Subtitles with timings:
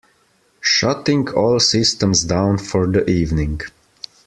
[0.61, 3.61] Shutting all systems down for the evening.